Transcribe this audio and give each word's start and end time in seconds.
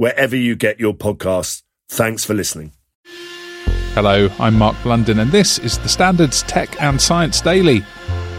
wherever 0.00 0.34
you 0.34 0.56
get 0.56 0.80
your 0.80 0.94
podcasts. 0.94 1.62
Thanks 1.90 2.24
for 2.24 2.32
listening. 2.32 2.72
Hello, 3.92 4.30
I'm 4.38 4.54
Mark 4.54 4.74
Blunden, 4.82 5.18
and 5.18 5.30
this 5.30 5.58
is 5.58 5.76
the 5.76 5.90
Standards 5.90 6.42
Tech 6.44 6.80
and 6.80 6.98
Science 6.98 7.42
Daily. 7.42 7.84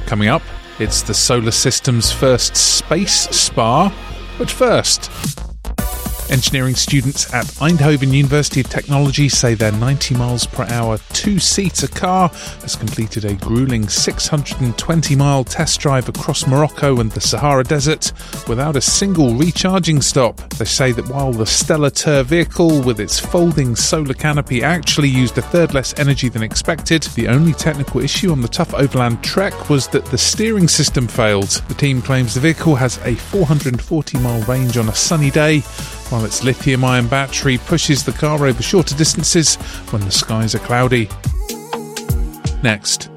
Coming 0.08 0.28
up, 0.28 0.42
it's 0.80 1.04
the 1.04 1.14
solar 1.14 1.52
system's 1.52 2.12
first 2.12 2.56
space 2.56 3.30
spa. 3.30 3.94
But 4.40 4.50
first, 4.50 5.12
Engineering 6.32 6.76
students 6.76 7.34
at 7.34 7.46
Eindhoven 7.60 8.14
University 8.14 8.62
of 8.62 8.70
Technology 8.70 9.28
say 9.28 9.54
their 9.54 9.74
90 9.74 10.16
miles 10.16 10.46
per 10.46 10.64
hour 10.64 10.98
two 11.12 11.40
seater 11.40 11.90
car 11.90 12.30
has 12.62 12.78
completed 12.78 13.26
a 13.26 13.34
grueling 13.34 13.90
620 13.90 15.16
mile 15.18 15.44
test 15.44 15.82
drive 15.82 16.08
across 16.08 16.48
Morocco 16.48 17.02
and 17.02 17.12
the 17.12 17.20
Sahara 17.20 17.66
Desert 17.66 18.14
without 18.48 18.78
a 18.78 18.82
single 18.82 19.36
recharging 19.36 20.02
stop. 20.02 20.38
They 20.52 20.66
say 20.66 20.94
that 20.94 21.10
while 21.10 21.34
the 21.34 21.46
Stella 21.46 21.92
Terra 21.92 22.24
vehicle 22.24 22.82
with 22.82 23.02
its 23.02 23.20
folding 23.20 23.76
solar 23.76 24.14
canopy 24.14 24.64
actually 24.64 25.10
used 25.10 25.38
a 25.38 25.42
third 25.42 25.74
less 25.74 25.98
energy 26.00 26.30
than 26.30 26.44
expected, 26.44 27.04
the 27.16 27.28
only 27.28 27.52
technical 27.52 28.00
issue 28.00 28.32
on 28.32 28.42
the 28.42 28.48
tough 28.48 28.74
overland 28.74 29.22
trek 29.22 29.70
was 29.70 29.90
that 29.90 30.06
the 30.06 30.18
steering 30.18 30.70
system 30.70 31.08
failed. 31.08 31.50
The 31.68 31.74
team 31.74 32.02
claims 32.02 32.36
the 32.36 32.40
vehicle 32.40 32.76
has 32.76 32.98
a 33.00 33.16
440 33.16 34.18
mile 34.20 34.42
range 34.44 34.78
on 34.78 34.88
a 34.88 34.96
sunny 34.96 35.30
day 35.30 35.62
while 36.12 36.26
its 36.26 36.44
lithium 36.44 36.84
ion 36.84 37.08
battery 37.08 37.58
pushes 37.58 38.04
the 38.04 38.12
car 38.12 38.46
over 38.46 38.62
shorter 38.62 38.96
distances 38.96 39.56
when 39.92 40.02
the 40.04 40.12
skies 40.12 40.54
are 40.54 40.60
cloudy. 40.60 41.08
Next, 42.62 43.10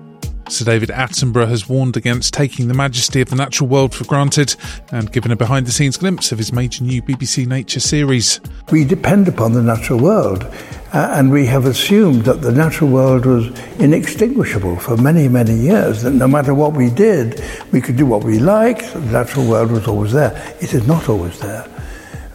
Sir 0.48 0.64
David 0.64 0.90
Attenborough 0.90 1.48
has 1.48 1.68
warned 1.68 1.96
against 1.96 2.32
taking 2.32 2.68
the 2.68 2.74
majesty 2.74 3.20
of 3.20 3.30
the 3.30 3.36
natural 3.36 3.68
world 3.68 3.94
for 3.94 4.04
granted 4.04 4.54
and 4.92 5.10
given 5.10 5.32
a 5.32 5.36
behind 5.36 5.66
the 5.66 5.72
scenes 5.72 5.96
glimpse 5.96 6.30
of 6.30 6.38
his 6.38 6.52
major 6.52 6.84
new 6.84 7.02
BBC 7.02 7.46
Nature 7.46 7.80
series. 7.80 8.40
We 8.70 8.84
depend 8.84 9.26
upon 9.26 9.54
the 9.54 9.62
natural 9.62 9.98
world, 9.98 10.44
uh, 10.92 11.08
and 11.14 11.32
we 11.32 11.46
have 11.46 11.64
assumed 11.64 12.24
that 12.26 12.42
the 12.42 12.52
natural 12.52 12.90
world 12.90 13.26
was 13.26 13.48
inextinguishable 13.80 14.76
for 14.76 14.96
many, 14.96 15.28
many 15.28 15.54
years, 15.54 16.02
that 16.02 16.12
no 16.12 16.28
matter 16.28 16.54
what 16.54 16.74
we 16.74 16.90
did, 16.90 17.42
we 17.72 17.80
could 17.80 17.96
do 17.96 18.06
what 18.06 18.22
we 18.22 18.38
liked, 18.38 18.92
the 18.92 19.00
natural 19.00 19.48
world 19.48 19.72
was 19.72 19.88
always 19.88 20.12
there. 20.12 20.56
It 20.60 20.74
is 20.74 20.86
not 20.86 21.08
always 21.08 21.40
there 21.40 21.68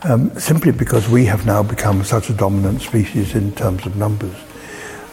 um, 0.04 0.38
simply 0.40 0.72
because 0.72 1.10
we 1.10 1.26
have 1.26 1.46
now 1.46 1.64
become 1.64 2.04
such 2.04 2.30
a 2.30 2.34
dominant 2.34 2.82
species 2.82 3.36
in 3.36 3.54
terms 3.54 3.86
of 3.86 3.96
numbers. 3.96 4.36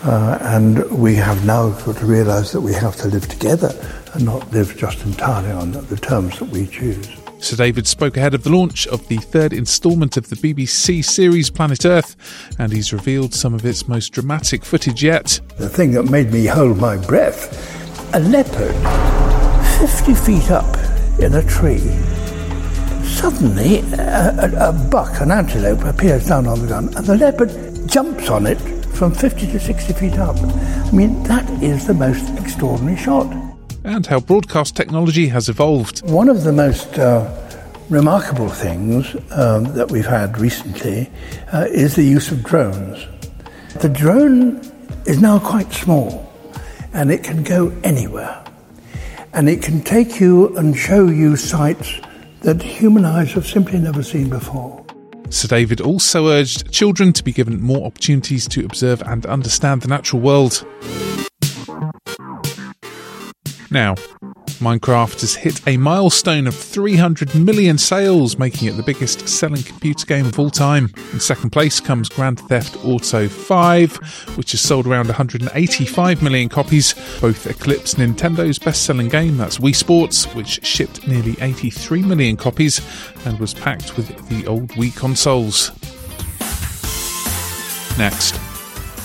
Uh, 0.02 0.38
and 0.42 0.88
we 0.91 1.14
have 1.14 1.44
now 1.44 1.70
got 1.80 1.97
to 1.97 2.06
realize 2.06 2.52
that 2.52 2.60
we 2.60 2.72
have 2.72 2.94
to 2.97 3.08
live 3.08 3.26
together 3.28 3.72
and 4.14 4.24
not 4.24 4.50
live 4.52 4.76
just 4.76 5.02
entirely 5.04 5.50
on 5.50 5.72
the 5.72 5.97
terms 5.97 6.38
that 6.38 6.48
we 6.50 6.66
choose. 6.66 7.08
Sir 7.38 7.56
David 7.56 7.86
spoke 7.86 8.16
ahead 8.16 8.34
of 8.34 8.44
the 8.44 8.50
launch 8.50 8.86
of 8.86 9.06
the 9.08 9.19
third 9.19 9.52
instalment 9.52 10.16
of 10.16 10.28
the 10.30 10.36
BBC 10.36 11.04
series 11.04 11.50
Planet 11.50 11.84
Earth, 11.84 12.16
and 12.58 12.72
he's 12.72 12.92
revealed 12.92 13.34
some 13.34 13.53
of 13.53 13.64
its 13.66 13.88
most 13.88 14.12
dramatic 14.12 14.64
footage 14.64 15.03
yet. 15.03 15.41
The 15.58 15.68
thing 15.68 15.92
that 15.92 16.04
made 16.04 16.32
me 16.32 16.47
hold 16.47 16.78
my 16.78 16.97
breath 16.97 17.74
a 18.14 18.20
leopard 18.20 18.74
50 19.80 20.14
feet 20.14 20.50
up 20.50 20.76
in 21.18 21.34
a 21.34 21.42
tree 21.42 21.82
Suddenly, 23.16 23.78
a, 23.94 24.34
a, 24.38 24.69
a, 24.69 24.72
buck, 24.91 25.22
an 25.22 25.31
antelope, 25.31 25.84
appears 25.84 26.27
down 26.27 26.47
on 26.47 26.60
the 26.60 26.66
gun, 26.69 26.94
and 26.94 27.06
the 27.06 27.16
leopard 27.16 27.50
jumps 27.88 28.28
on 28.28 28.47
it 28.47 28.60
from 28.93 29.10
50 29.10 29.50
to 29.53 29.59
60 29.59 29.93
feet 29.94 30.19
up. 30.19 30.37
I 30.37 30.91
mean, 30.91 31.22
that 31.22 31.49
is 31.62 31.87
the 31.87 31.94
most 31.94 32.28
extraordinary 32.38 32.99
shot. 32.99 33.27
And 33.84 34.06
how 34.06 34.21
broadcast 34.21 34.77
technology 34.77 35.28
has 35.28 35.49
evolved. 35.49 36.06
One 36.10 36.28
of 36.28 36.44
the 36.44 36.53
most 36.53 36.99
uh, 36.99 37.27
remarkable 37.88 38.50
things 38.50 39.15
um, 39.31 39.65
that 39.72 39.91
we've 39.91 40.06
had 40.06 40.37
recently 40.37 41.10
uh, 41.54 41.66
is 41.71 41.97
the 41.97 42.04
use 42.04 42.31
of 42.31 42.44
drones. 42.44 43.06
The 43.81 43.88
drone 43.88 44.60
is 45.06 45.22
now 45.22 45.38
quite 45.38 45.72
small 45.72 46.31
and 46.93 47.10
it 47.10 47.25
can 47.25 47.43
go 47.43 47.75
anywhere. 47.83 48.44
And 49.33 49.48
it 49.48 49.62
can 49.62 49.81
take 49.81 50.21
you 50.21 50.54
and 50.59 50.77
show 50.77 51.06
you 51.06 51.37
sites 51.37 51.98
that 52.41 52.62
human 52.62 53.04
eyes 53.04 53.32
have 53.32 53.47
simply 53.47 53.78
never 53.78 54.02
seen 54.02 54.28
before. 54.28 54.84
Sir 55.30 55.48
David 55.48 55.80
also 55.80 56.28
urged 56.28 56.70
children 56.70 57.12
to 57.12 57.24
be 57.24 57.32
given 57.32 57.60
more 57.60 57.84
opportunities 57.84 58.47
to 58.48 58.64
observe 58.64 59.02
and 59.02 59.26
understand 59.26 59.82
the 59.82 59.88
natural 59.88 60.22
world. 60.22 60.64
Now, 63.70 63.97
Minecraft 64.58 65.20
has 65.20 65.34
hit 65.34 65.60
a 65.66 65.76
milestone 65.76 66.46
of 66.46 66.54
300 66.54 67.34
million 67.34 67.76
sales, 67.78 68.38
making 68.38 68.68
it 68.68 68.72
the 68.72 68.82
biggest 68.82 69.28
selling 69.28 69.62
computer 69.62 70.06
game 70.06 70.26
of 70.26 70.38
all 70.38 70.50
time. 70.50 70.92
In 71.12 71.20
second 71.20 71.50
place 71.50 71.78
comes 71.80 72.08
Grand 72.08 72.40
Theft 72.40 72.76
Auto 72.84 73.28
5, 73.28 73.96
which 74.36 74.52
has 74.52 74.60
sold 74.60 74.86
around 74.86 75.06
185 75.06 76.22
million 76.22 76.48
copies. 76.48 76.94
Both 77.20 77.46
eclipse 77.46 77.94
Nintendo's 77.94 78.58
best 78.58 78.84
selling 78.84 79.08
game, 79.08 79.36
that's 79.36 79.58
Wii 79.58 79.74
Sports, 79.74 80.24
which 80.34 80.64
shipped 80.64 81.06
nearly 81.06 81.36
83 81.40 82.02
million 82.02 82.36
copies 82.36 82.80
and 83.26 83.38
was 83.38 83.54
packed 83.54 83.96
with 83.96 84.28
the 84.28 84.46
old 84.46 84.68
Wii 84.70 84.96
consoles. 84.96 85.70
Next. 87.98 88.40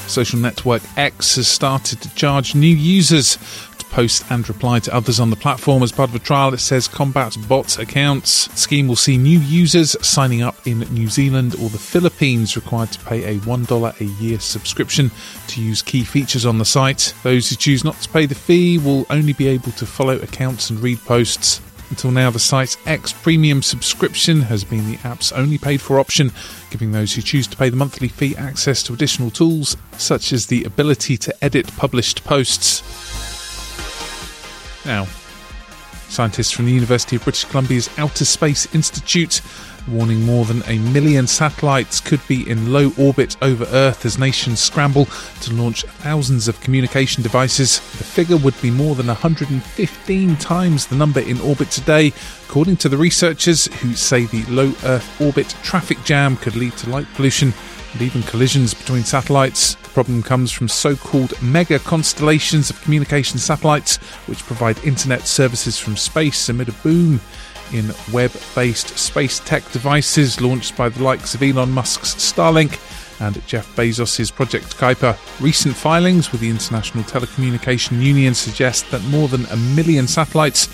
Social 0.09 0.39
network 0.39 0.81
X 0.97 1.37
has 1.37 1.47
started 1.47 2.01
to 2.01 2.13
charge 2.15 2.53
new 2.53 2.75
users 2.75 3.37
post 3.91 4.23
and 4.31 4.47
reply 4.47 4.79
to 4.79 4.93
others 4.93 5.19
on 5.19 5.29
the 5.29 5.35
platform. 5.35 5.83
As 5.83 5.91
part 5.91 6.09
of 6.09 6.15
a 6.15 6.19
trial, 6.19 6.53
it 6.53 6.59
says 6.59 6.87
combat 6.87 7.37
bot 7.47 7.77
accounts. 7.77 8.47
The 8.47 8.57
scheme 8.57 8.87
will 8.87 8.95
see 8.95 9.17
new 9.17 9.39
users 9.39 9.95
signing 10.05 10.41
up 10.41 10.55
in 10.65 10.79
New 10.79 11.07
Zealand 11.07 11.55
or 11.55 11.69
the 11.69 11.77
Philippines 11.77 12.55
required 12.55 12.91
to 12.93 12.99
pay 13.05 13.35
a 13.35 13.39
$1 13.39 13.99
a 13.99 14.05
year 14.23 14.39
subscription 14.39 15.11
to 15.47 15.61
use 15.61 15.81
key 15.81 16.03
features 16.03 16.45
on 16.45 16.57
the 16.57 16.65
site. 16.65 17.13
Those 17.23 17.49
who 17.49 17.55
choose 17.55 17.83
not 17.83 17.95
to 18.01 18.09
pay 18.09 18.25
the 18.25 18.35
fee 18.35 18.77
will 18.77 19.05
only 19.09 19.33
be 19.33 19.47
able 19.47 19.71
to 19.73 19.85
follow 19.85 20.17
accounts 20.17 20.69
and 20.69 20.79
read 20.79 20.99
posts. 20.99 21.61
Until 21.91 22.11
now, 22.11 22.31
the 22.31 22.39
site's 22.39 22.77
X 22.85 23.11
Premium 23.11 23.61
subscription 23.61 24.43
has 24.43 24.63
been 24.63 24.89
the 24.89 24.97
app's 25.03 25.33
only 25.33 25.57
paid 25.57 25.81
for 25.81 25.99
option, 25.99 26.31
giving 26.69 26.93
those 26.93 27.13
who 27.13 27.21
choose 27.21 27.47
to 27.47 27.57
pay 27.57 27.67
the 27.67 27.75
monthly 27.75 28.07
fee 28.07 28.33
access 28.37 28.81
to 28.83 28.93
additional 28.93 29.29
tools, 29.29 29.75
such 29.97 30.31
as 30.31 30.45
the 30.45 30.63
ability 30.63 31.17
to 31.17 31.43
edit 31.43 31.67
published 31.75 32.23
posts. 32.23 32.81
Now, 34.85 35.05
scientists 36.09 36.51
from 36.51 36.65
the 36.65 36.71
University 36.71 37.15
of 37.15 37.23
British 37.23 37.45
Columbia's 37.45 37.89
Outer 37.97 38.25
Space 38.25 38.73
Institute 38.75 39.41
warning 39.87 40.23
more 40.23 40.45
than 40.45 40.61
a 40.67 40.77
million 40.79 41.25
satellites 41.27 41.99
could 41.99 42.25
be 42.27 42.47
in 42.49 42.71
low 42.71 42.91
orbit 42.97 43.35
over 43.41 43.65
Earth 43.71 44.05
as 44.05 44.17
nations 44.17 44.59
scramble 44.59 45.05
to 45.41 45.53
launch 45.53 45.83
thousands 45.83 46.47
of 46.47 46.59
communication 46.61 47.23
devices. 47.23 47.79
The 47.97 48.03
figure 48.03 48.37
would 48.37 48.59
be 48.61 48.71
more 48.71 48.95
than 48.95 49.07
115 49.07 50.35
times 50.37 50.87
the 50.87 50.95
number 50.95 51.19
in 51.19 51.39
orbit 51.41 51.71
today, 51.71 52.13
according 52.47 52.77
to 52.77 52.89
the 52.89 52.97
researchers 52.97 53.65
who 53.81 53.93
say 53.93 54.25
the 54.25 54.43
low 54.45 54.73
Earth 54.83 55.21
orbit 55.21 55.49
traffic 55.63 56.03
jam 56.03 56.37
could 56.37 56.55
lead 56.55 56.73
to 56.77 56.89
light 56.89 57.07
pollution 57.15 57.53
and 57.93 58.01
even 58.01 58.23
collisions 58.23 58.73
between 58.73 59.03
satellites. 59.03 59.75
The 59.75 59.89
problem 59.89 60.23
comes 60.23 60.51
from 60.51 60.67
so 60.67 60.95
called 60.95 61.39
mega 61.41 61.79
constellations 61.79 62.69
of 62.69 62.81
communication 62.81 63.39
satellites, 63.39 63.97
which 64.27 64.43
provide 64.43 64.83
internet 64.83 65.27
services 65.27 65.77
from 65.77 65.97
space 65.97 66.49
amid 66.49 66.69
a 66.69 66.73
boom 66.83 67.19
in 67.73 67.91
web 68.11 68.31
based 68.53 68.97
space 68.97 69.39
tech 69.39 69.69
devices 69.71 70.41
launched 70.41 70.75
by 70.75 70.89
the 70.89 71.03
likes 71.03 71.33
of 71.33 71.43
Elon 71.43 71.71
Musk's 71.71 72.15
Starlink 72.15 72.79
and 73.21 73.45
Jeff 73.47 73.75
Bezos' 73.75 74.33
Project 74.33 74.77
Kuiper. 74.77 75.17
Recent 75.39 75.75
filings 75.75 76.31
with 76.31 76.41
the 76.41 76.49
International 76.49 77.03
Telecommunication 77.03 78.01
Union 78.01 78.33
suggest 78.33 78.89
that 78.91 79.03
more 79.03 79.27
than 79.27 79.45
a 79.45 79.55
million 79.57 80.07
satellites 80.07 80.67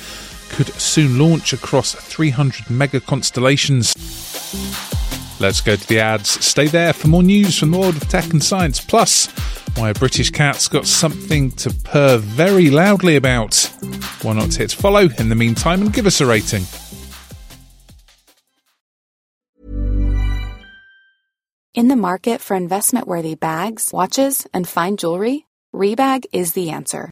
could 0.50 0.68
soon 0.76 1.20
launch 1.20 1.52
across 1.54 1.94
300 1.94 2.70
mega 2.70 3.02
constellations. 3.02 3.94
Let's 5.40 5.62
go 5.62 5.76
to 5.76 5.88
the 5.88 6.00
ads. 6.00 6.30
Stay 6.46 6.68
there 6.68 6.94
for 6.94 7.08
more 7.08 7.24
news 7.24 7.58
from 7.60 7.72
the 7.72 7.78
world 7.78 7.96
of 7.96 8.08
tech 8.10 8.32
and 8.32 8.44
science. 8.44 8.80
Plus, 8.80 9.28
why 9.78 9.92
a 9.92 9.94
British 9.94 10.32
cat's 10.32 10.68
got 10.68 10.88
something 10.88 11.52
to 11.52 11.70
purr 11.70 12.18
very 12.18 12.72
loudly 12.72 13.16
about. 13.16 13.56
Why 14.24 14.34
not 14.34 14.56
hit 14.56 14.72
follow 14.72 15.08
in 15.20 15.30
the 15.30 15.36
meantime 15.36 15.82
and 15.82 15.94
give 15.94 16.08
us 16.08 16.22
a 16.22 16.26
rating? 16.26 16.64
In 21.76 21.90
the 21.90 21.96
market 21.96 22.42
for 22.42 22.56
investment 22.56 23.08
worthy 23.08 23.36
bags, 23.36 23.92
watches, 23.94 24.48
and 24.52 24.68
fine 24.68 24.98
jewelry, 24.98 25.46
Rebag 25.76 26.26
is 26.34 26.54
the 26.54 26.72
answer. 26.72 27.12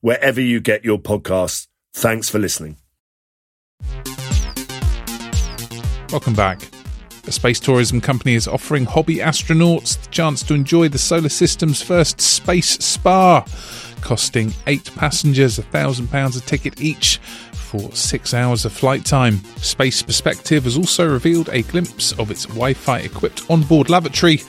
wherever 0.00 0.40
you 0.40 0.60
get 0.60 0.84
your 0.84 0.98
podcasts. 0.98 1.66
Thanks 1.94 2.28
for 2.28 2.38
listening. 2.38 2.76
Welcome 6.10 6.34
back. 6.34 6.62
A 7.26 7.32
space 7.32 7.58
tourism 7.58 8.00
company 8.00 8.34
is 8.34 8.46
offering 8.46 8.84
hobby 8.84 9.16
astronauts 9.16 10.00
the 10.00 10.08
chance 10.10 10.44
to 10.44 10.54
enjoy 10.54 10.88
the 10.88 10.98
solar 10.98 11.28
system's 11.28 11.82
first 11.82 12.20
space 12.20 12.78
spa, 12.78 13.44
costing 14.00 14.54
eight 14.68 14.88
passengers 14.94 15.58
£1,000 15.58 16.36
a 16.36 16.40
ticket 16.46 16.80
each 16.80 17.18
for 17.66 17.90
six 17.92 18.32
hours 18.32 18.64
of 18.64 18.72
flight 18.72 19.04
time. 19.04 19.38
Space 19.56 20.02
Perspective 20.02 20.64
has 20.64 20.76
also 20.76 21.10
revealed 21.10 21.48
a 21.48 21.62
glimpse 21.62 22.12
of 22.12 22.30
its 22.30 22.46
Wi 22.46 22.72
Fi 22.74 23.00
equipped 23.00 23.42
onboard 23.50 23.90
lavatory 23.90 24.40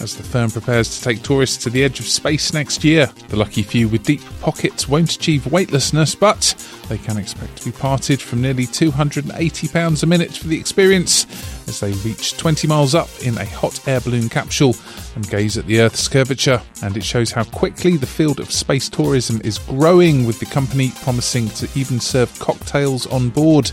as 0.00 0.16
the 0.16 0.22
firm 0.22 0.50
prepares 0.50 0.96
to 0.96 1.04
take 1.04 1.22
tourists 1.22 1.62
to 1.64 1.70
the 1.70 1.84
edge 1.84 2.00
of 2.00 2.06
space 2.06 2.52
next 2.52 2.84
year. 2.84 3.06
The 3.28 3.36
lucky 3.36 3.62
few 3.62 3.88
with 3.88 4.04
deep 4.04 4.22
pockets 4.40 4.88
won't 4.88 5.14
achieve 5.14 5.50
weightlessness, 5.50 6.14
but 6.14 6.54
they 6.88 6.98
can 6.98 7.16
expect 7.16 7.56
to 7.58 7.64
be 7.64 7.72
parted 7.72 8.20
from 8.20 8.42
nearly 8.42 8.66
£280 8.66 10.02
a 10.02 10.06
minute 10.06 10.32
for 10.32 10.48
the 10.48 10.58
experience 10.58 11.26
as 11.68 11.80
they 11.80 11.92
reach 12.08 12.36
20 12.36 12.66
miles 12.66 12.94
up 12.94 13.08
in 13.22 13.36
a 13.38 13.44
hot 13.44 13.86
air 13.88 14.00
balloon 14.00 14.28
capsule 14.28 14.74
and 15.14 15.28
gaze 15.30 15.56
at 15.56 15.66
the 15.66 15.80
Earth's 15.80 16.08
curvature. 16.08 16.60
And 16.82 16.96
it 16.96 17.04
shows 17.04 17.30
how 17.30 17.44
quickly 17.44 17.96
the 17.96 18.06
field 18.06 18.40
of 18.40 18.50
space 18.50 18.88
tourism 18.88 19.40
is 19.44 19.58
growing, 19.58 20.26
with 20.26 20.38
the 20.40 20.46
company 20.46 20.92
promising 21.02 21.48
to 21.50 21.68
even 21.74 22.00
serve 22.00 22.36
cocktails 22.38 23.06
on 23.06 23.30
board 23.30 23.70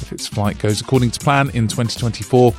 if 0.00 0.12
its 0.12 0.26
flight 0.26 0.58
goes 0.58 0.80
according 0.80 1.10
to 1.12 1.20
plan 1.20 1.50
in 1.50 1.68
2024. 1.68 2.54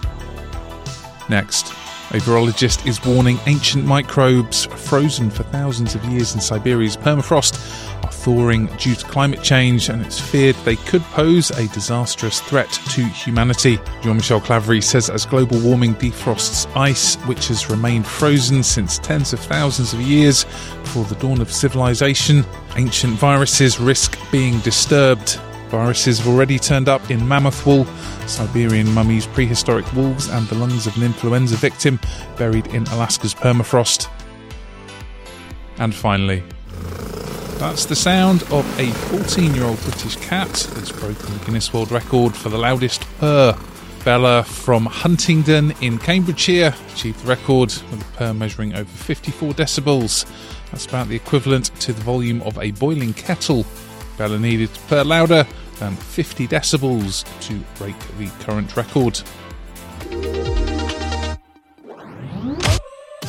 Next. 1.29 1.84
A 2.11 2.19
virologist 2.19 2.85
is 2.87 3.03
warning 3.03 3.39
ancient 3.47 3.83
microbes 3.83 4.65
frozen 4.65 5.31
for 5.31 5.41
thousands 5.43 5.95
of 5.95 6.05
years 6.05 6.35
in 6.35 6.39
Siberia's 6.39 6.95
permafrost 6.95 7.55
are 8.03 8.11
thawing 8.11 8.67
due 8.77 8.93
to 8.93 9.05
climate 9.05 9.41
change, 9.41 9.89
and 9.89 10.05
it's 10.05 10.19
feared 10.19 10.55
they 10.57 10.75
could 10.75 11.01
pose 11.01 11.49
a 11.49 11.67
disastrous 11.69 12.39
threat 12.41 12.71
to 12.91 13.03
humanity. 13.03 13.79
Jean 14.03 14.17
Michel 14.17 14.39
Claverie 14.39 14.81
says 14.81 15.09
as 15.09 15.25
global 15.25 15.59
warming 15.59 15.95
defrosts 15.95 16.73
ice, 16.77 17.15
which 17.25 17.47
has 17.47 17.71
remained 17.71 18.05
frozen 18.05 18.61
since 18.61 18.99
tens 18.99 19.33
of 19.33 19.39
thousands 19.39 19.91
of 19.91 19.99
years 19.99 20.43
before 20.83 21.05
the 21.05 21.15
dawn 21.15 21.41
of 21.41 21.51
civilization, 21.51 22.45
ancient 22.75 23.13
viruses 23.13 23.79
risk 23.79 24.17
being 24.31 24.59
disturbed. 24.59 25.39
Viruses 25.75 26.19
have 26.19 26.29
already 26.29 26.57
turned 26.57 26.87
up 26.87 27.11
in 27.11 27.27
mammoth 27.27 27.65
wool, 27.65 27.83
Siberian 28.27 28.89
mummies, 28.93 29.27
prehistoric 29.27 29.85
wolves, 29.91 30.29
and 30.29 30.47
the 30.47 30.55
lungs 30.55 30.87
of 30.87 30.95
an 30.95 31.03
influenza 31.03 31.57
victim 31.57 31.99
buried 32.37 32.65
in 32.67 32.83
Alaska's 32.93 33.33
permafrost. 33.33 34.09
And 35.77 35.93
finally, 35.93 36.43
that's 37.57 37.87
the 37.87 37.95
sound 37.95 38.43
of 38.43 38.65
a 38.79 38.89
14 39.09 39.53
year 39.53 39.65
old 39.65 39.77
British 39.81 40.15
cat 40.15 40.47
that's 40.75 40.93
broken 40.93 41.37
the 41.37 41.43
Guinness 41.43 41.73
World 41.73 41.91
Record 41.91 42.37
for 42.37 42.47
the 42.47 42.57
loudest 42.57 43.05
purr. 43.19 43.53
Bella 44.05 44.43
from 44.43 44.85
Huntingdon 44.85 45.71
in 45.81 45.97
Cambridgeshire 45.97 46.73
achieved 46.93 47.21
the 47.21 47.27
record 47.27 47.73
with 47.91 48.01
a 48.01 48.17
purr 48.17 48.33
measuring 48.33 48.75
over 48.75 48.85
54 48.85 49.51
decibels. 49.51 50.25
That's 50.71 50.85
about 50.85 51.09
the 51.09 51.17
equivalent 51.17 51.65
to 51.81 51.91
the 51.91 52.01
volume 52.01 52.41
of 52.43 52.57
a 52.59 52.71
boiling 52.71 53.13
kettle. 53.13 53.65
Bella 54.17 54.39
needed 54.39 54.73
to 54.73 54.79
purr 54.83 55.03
louder 55.03 55.45
than 55.75 55.95
50 55.95 56.47
decibels 56.47 57.25
to 57.41 57.59
break 57.77 57.97
the 58.17 58.27
current 58.43 58.75
record. 58.75 59.21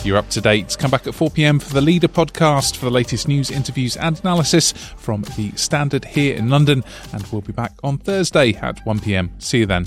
You're 0.04 0.18
up 0.18 0.30
to 0.30 0.40
date. 0.40 0.76
Come 0.78 0.92
back 0.92 1.08
at 1.08 1.14
4 1.14 1.30
pm 1.30 1.58
for 1.58 1.74
the 1.74 1.80
Leader 1.80 2.06
podcast 2.06 2.76
for 2.76 2.84
the 2.84 2.92
latest 2.92 3.26
news, 3.26 3.50
interviews, 3.50 3.96
and 3.96 4.20
analysis 4.20 4.70
from 4.72 5.22
the 5.36 5.50
Standard 5.56 6.04
here 6.04 6.36
in 6.36 6.48
London. 6.48 6.84
And 7.12 7.26
we'll 7.32 7.40
be 7.40 7.52
back 7.52 7.72
on 7.82 7.98
Thursday 7.98 8.54
at 8.54 8.84
1 8.86 9.00
pm. 9.00 9.32
See 9.38 9.58
you 9.58 9.66
then. 9.66 9.86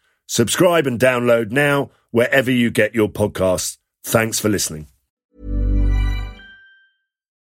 Subscribe 0.31 0.87
and 0.87 0.97
download 0.97 1.51
now 1.51 1.91
wherever 2.11 2.49
you 2.49 2.71
get 2.71 2.95
your 2.95 3.09
podcasts. 3.09 3.77
Thanks 4.05 4.39
for 4.39 4.47
listening. 4.47 4.87